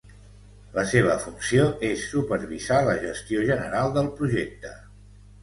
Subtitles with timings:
[0.77, 4.75] La seva funció és supervisar la gestió general del projecte.